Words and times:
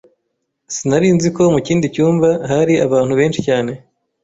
Sinari 0.75 1.07
nzi 1.15 1.29
ko 1.35 1.41
mu 1.53 1.59
kindi 1.67 1.85
cyumba 1.95 2.29
hari 2.51 2.73
abantu 2.85 3.13
benshi 3.19 3.39
cyane. 3.47 3.71